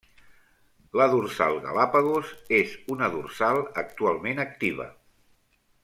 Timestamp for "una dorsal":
2.97-3.63